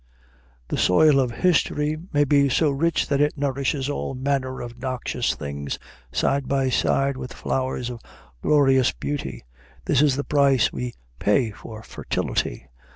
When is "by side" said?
6.47-7.17